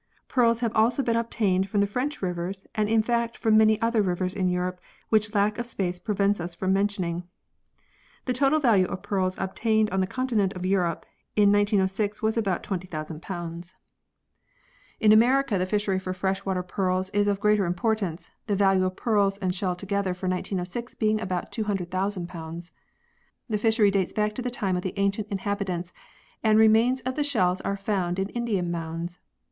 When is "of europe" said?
10.55-11.05